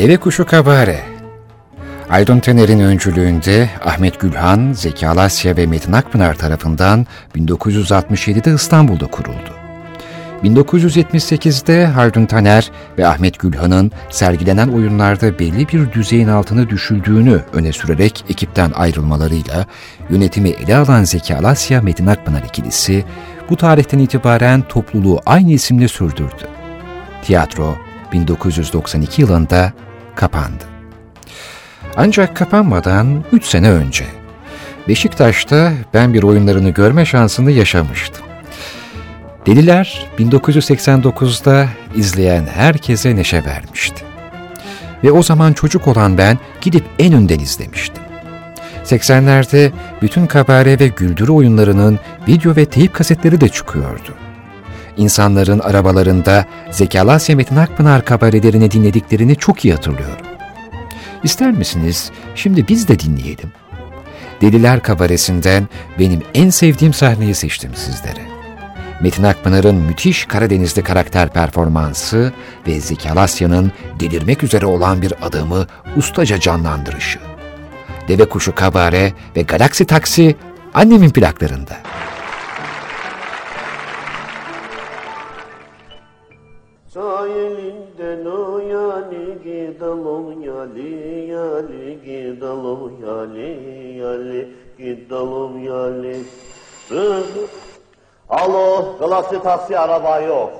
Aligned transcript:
Deve 0.00 0.16
Kuşu 0.16 0.46
Kabare 0.46 1.00
Aydın 2.10 2.40
Tener'in 2.40 2.80
öncülüğünde 2.80 3.70
Ahmet 3.84 4.20
Gülhan, 4.20 4.72
Zeki 4.72 5.08
Alasya 5.08 5.56
ve 5.56 5.66
Metin 5.66 5.92
Akpınar 5.92 6.34
tarafından 6.34 7.06
1967'de 7.36 8.54
İstanbul'da 8.54 9.06
kuruldu. 9.06 9.54
1978'de 10.44 11.86
Haldun 11.86 12.26
Taner 12.26 12.70
ve 12.98 13.06
Ahmet 13.06 13.38
Gülhan'ın 13.38 13.92
sergilenen 14.10 14.68
oyunlarda 14.68 15.38
belli 15.38 15.68
bir 15.68 15.92
düzeyin 15.92 16.28
altına 16.28 16.70
düşüldüğünü 16.70 17.40
öne 17.52 17.72
sürerek 17.72 18.24
ekipten 18.28 18.70
ayrılmalarıyla 18.70 19.66
yönetimi 20.10 20.48
ele 20.48 20.76
alan 20.76 21.04
Zeki 21.04 21.36
Alasya 21.36 21.82
Metin 21.82 22.06
Akpınar 22.06 22.42
ikilisi 22.42 23.04
bu 23.50 23.56
tarihten 23.56 23.98
itibaren 23.98 24.62
topluluğu 24.62 25.20
aynı 25.26 25.52
isimle 25.52 25.88
sürdürdü. 25.88 26.48
Tiyatro 27.22 27.76
1992 28.12 29.22
yılında 29.22 29.72
kapandı. 30.20 30.64
Ancak 31.96 32.36
kapanmadan 32.36 33.24
3 33.32 33.44
sene 33.44 33.70
önce 33.70 34.04
Beşiktaş'ta 34.88 35.72
ben 35.94 36.14
bir 36.14 36.22
oyunlarını 36.22 36.70
görme 36.70 37.06
şansını 37.06 37.50
yaşamıştım. 37.50 38.26
Deliler 39.46 40.06
1989'da 40.18 41.68
izleyen 41.94 42.46
herkese 42.46 43.16
neşe 43.16 43.44
vermişti. 43.44 44.04
Ve 45.04 45.12
o 45.12 45.22
zaman 45.22 45.52
çocuk 45.52 45.88
olan 45.88 46.18
ben 46.18 46.38
gidip 46.60 46.84
en 46.98 47.12
önden 47.12 47.38
izlemiştim. 47.38 48.02
80'lerde 48.84 49.70
bütün 50.02 50.26
kabare 50.26 50.78
ve 50.78 50.88
güldürü 50.88 51.32
oyunlarının 51.32 51.98
video 52.28 52.56
ve 52.56 52.64
teyip 52.64 52.94
kasetleri 52.94 53.40
de 53.40 53.48
çıkıyordu. 53.48 54.14
İnsanların 55.00 55.58
arabalarında 55.58 56.44
Zeki 56.70 57.00
Alasya 57.00 57.36
Metin 57.36 57.56
Akpınar 57.56 58.04
kabarelerini 58.04 58.70
dinlediklerini 58.70 59.36
çok 59.36 59.64
iyi 59.64 59.74
hatırlıyorum. 59.74 60.26
İster 61.24 61.50
misiniz 61.50 62.10
şimdi 62.34 62.68
biz 62.68 62.88
de 62.88 62.98
dinleyelim? 62.98 63.52
Deliler 64.40 64.82
kabaresinden 64.82 65.68
benim 65.98 66.22
en 66.34 66.50
sevdiğim 66.50 66.92
sahneyi 66.92 67.34
seçtim 67.34 67.70
sizlere. 67.74 68.20
Metin 69.00 69.22
Akpınar'ın 69.22 69.76
müthiş 69.76 70.24
Karadenizli 70.24 70.82
karakter 70.82 71.28
performansı 71.28 72.32
ve 72.66 72.80
Zeki 72.80 73.10
Alasya'nın 73.10 73.72
delirmek 74.00 74.44
üzere 74.44 74.66
olan 74.66 75.02
bir 75.02 75.12
adamı 75.22 75.66
ustaca 75.96 76.40
canlandırışı. 76.40 77.18
Deve 78.08 78.24
Kuşu 78.24 78.54
Kabare 78.54 79.12
ve 79.36 79.42
Galaksi 79.42 79.84
Taksi 79.84 80.36
annemin 80.74 81.10
plaklarında. 81.10 81.89
Sahilinden 86.94 88.26
o 88.26 88.58
yani 88.58 89.38
gidelim 89.44 90.42
yali 90.42 91.30
yali 91.30 92.02
gidelim 92.04 93.06
yali 93.06 93.50
yali 93.98 94.56
gidelim 94.78 95.58
yali 95.64 96.24
Alo, 98.28 98.98
Galaksi 98.98 99.42
taksi 99.42 99.78
araba 99.78 100.20
yok. 100.20 100.50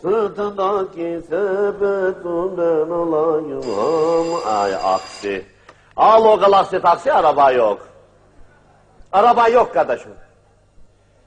Sırtındaki 0.00 1.20
sepetinden 1.28 2.90
alayım 2.90 4.34
ay 4.46 4.74
aksi. 4.74 5.46
Alo 5.96 6.40
Galaksi 6.40 6.80
taksi 6.82 7.12
araba 7.12 7.52
yok. 7.52 7.88
Araba 9.12 9.48
yok 9.48 9.74
kardeşim. 9.74 10.10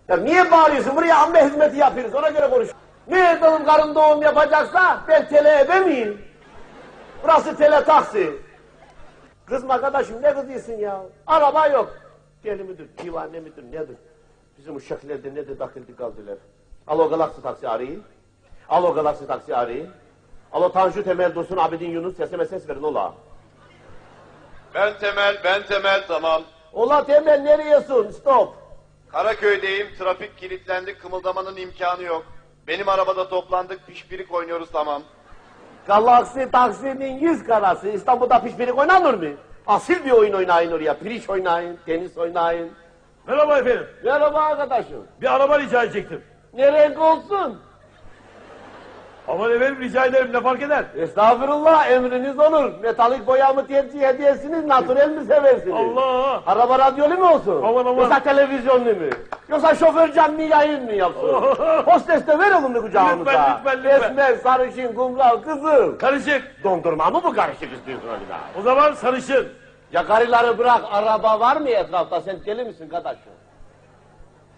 Ya 0.07 0.17
niye 0.17 0.51
bağırıyorsun? 0.51 0.95
Buraya 0.95 1.17
amme 1.19 1.45
hizmeti 1.45 1.77
yapıyoruz. 1.77 2.15
Ona 2.15 2.29
göre 2.29 2.49
konuş. 2.49 2.69
Ne 3.07 3.31
edelim 3.31 3.65
karın 3.65 3.95
doğum 3.95 4.21
yapacaksa 4.21 5.03
ben 5.07 5.27
tele 5.27 5.59
ebe 5.59 5.79
miyim? 5.79 6.21
Burası 7.23 7.57
tele 7.57 7.83
taksi. 7.83 8.33
Kızma 9.45 9.81
kardeşim 9.81 10.21
ne 10.21 10.33
kızıyorsun 10.33 10.73
ya? 10.73 11.01
Araba 11.27 11.67
yok. 11.67 11.93
Deli 12.43 12.63
midir, 12.63 12.87
divane 13.03 13.39
midir, 13.39 13.63
nedir? 13.63 13.97
Bizim 14.57 14.75
uşaklarda 14.75 15.29
ne 15.29 15.47
de 15.47 15.59
dakildi 15.59 15.95
kaldılar. 15.95 16.37
Alo 16.87 17.09
Galaksi 17.09 17.41
taksi 17.41 17.69
arayın. 17.69 18.03
Alo 18.69 18.93
Galaksi 18.93 19.27
taksi 19.27 19.55
arayın. 19.55 19.89
Alo 20.51 20.71
Tanju 20.71 21.03
Temel 21.03 21.35
Dursun 21.35 21.57
Abidin 21.57 21.89
Yunus 21.89 22.17
sesime 22.17 22.45
ses 22.45 22.69
verin 22.69 22.83
ola. 22.83 23.13
Ben 24.75 24.97
Temel, 24.99 25.41
ben 25.43 25.65
Temel 25.65 26.07
tamam. 26.07 26.43
Ola 26.73 27.05
Temel 27.05 27.39
nereyesin? 27.39 28.11
Stop. 28.11 28.55
Karaköy'deyim, 29.11 29.87
trafik 29.99 30.37
kilitlendi, 30.37 30.97
kımıldamanın 30.97 31.55
imkanı 31.55 32.03
yok. 32.03 32.25
Benim 32.67 32.89
arabada 32.89 33.29
toplandık, 33.29 33.87
pişpirik 33.87 34.33
oynuyoruz 34.33 34.69
tamam. 34.73 35.03
Galaksi 35.87 36.51
taksinin 36.51 37.19
yüz 37.19 37.43
karası. 37.43 37.89
İstanbul'da 37.89 38.43
pişpirik 38.43 38.77
oynanır 38.77 39.13
mı? 39.13 39.29
Asil 39.67 40.05
bir 40.05 40.11
oyun 40.11 40.33
oynayın 40.33 40.71
oraya. 40.71 40.97
Piriç 40.99 41.29
oynayın, 41.29 41.79
tenis 41.85 42.17
oynayın. 42.17 42.71
Merhaba 43.27 43.57
efendim. 43.57 43.87
Merhaba 44.03 44.39
arkadaşım. 44.39 45.07
Bir 45.21 45.35
araba 45.35 45.59
rica 45.59 45.83
edecektim. 45.83 46.23
Ne 46.53 46.71
renk 46.73 46.99
olsun? 46.99 47.61
Aman 49.27 49.51
efendim 49.51 49.81
rica 49.81 50.05
ederim 50.05 50.33
ne 50.33 50.41
fark 50.41 50.61
eder? 50.61 50.85
Estağfurullah 50.97 51.91
emriniz 51.91 52.39
olur. 52.39 52.71
Metalik 52.81 53.27
boya 53.27 53.53
mı 53.53 53.67
tercih 53.67 54.01
edersiniz, 54.01 54.65
natürel 54.65 55.09
mi 55.09 55.25
seversiniz? 55.25 55.75
Allah! 55.75 56.41
Araba 56.47 56.79
radyolu 56.79 57.17
mu 57.17 57.29
olsun? 57.33 57.63
Aman, 57.63 57.85
aman. 57.85 58.01
Yoksa 58.01 58.19
televizyonlu 58.19 58.85
mu? 58.89 59.09
Yoksa 59.49 59.75
şoför 59.75 60.13
canlı 60.13 60.41
yayın 60.41 60.83
mı 60.85 60.91
yapsın? 60.93 61.27
Hostes 61.85 62.27
de 62.27 62.39
ver 62.39 62.51
elini 62.51 62.81
kucağımıza. 62.81 63.31
Lütfen, 63.31 63.57
lütfen, 63.57 63.77
lütfen. 63.83 64.09
Esmer, 64.09 64.35
sarışın, 64.35 64.93
kumral, 64.93 65.37
kızıl. 65.37 65.99
Karışık. 65.99 66.63
Dondurma 66.63 67.09
mı 67.09 67.21
bu 67.23 67.33
karışık 67.33 67.73
istiyorsun 67.73 68.09
bir 68.25 68.29
daha? 68.29 68.39
O 68.59 68.61
zaman 68.61 68.93
sarışın. 68.93 69.47
Ya 69.91 70.05
karıları 70.07 70.57
bırak, 70.57 70.81
araba 70.91 71.39
var 71.39 71.57
mı 71.57 71.69
etrafta? 71.69 72.21
Sen 72.21 72.45
deli 72.45 72.63
misin 72.63 72.89
kardeşim? 72.89 73.31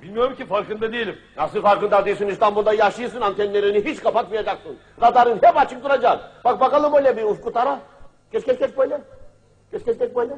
Bilmiyorum 0.03 0.35
ki 0.35 0.45
farkında 0.45 0.93
değilim. 0.93 1.17
Nasıl 1.37 1.61
farkında 1.61 2.05
değilsin 2.05 2.27
İstanbul'da 2.27 2.73
yaşıyorsun 2.73 3.21
antenlerini 3.21 3.85
hiç 3.85 3.99
kapatmayacaksın. 4.03 4.77
Radarın 5.01 5.39
hep 5.41 5.57
açık 5.57 5.83
duracak. 5.83 6.31
Bak 6.45 6.59
bakalım 6.59 6.93
öyle 6.93 7.17
bir 7.17 7.23
ufku 7.23 7.53
tara. 7.53 7.79
Geç 8.31 8.45
geç 8.45 8.59
geç 8.59 8.77
böyle. 8.77 9.01
Geç 9.71 9.85
geç 9.85 9.99
geç 9.99 10.15
böyle. 10.15 10.33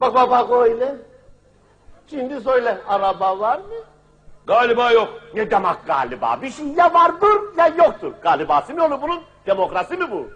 Bak 0.00 0.14
bak 0.14 0.30
bak 0.30 0.50
öyle. 0.50 0.94
Şimdi 2.06 2.40
söyle 2.40 2.78
araba 2.88 3.38
var 3.38 3.58
mı? 3.58 3.84
Galiba 4.46 4.90
yok. 4.90 5.08
Ne 5.34 5.50
demek 5.50 5.86
galiba? 5.86 6.38
Bir 6.42 6.50
şey 6.50 6.66
ya 6.66 6.94
vardır 6.94 7.56
ya 7.58 7.66
yoktur. 7.66 8.12
Galibası 8.22 8.74
mı 8.74 8.84
olur 8.84 9.02
bunun? 9.02 9.20
Demokrasi 9.46 9.96
mi 9.96 10.10
bu? 10.10 10.28